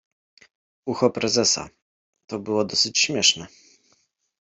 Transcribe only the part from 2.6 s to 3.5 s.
dosyć śmieszne.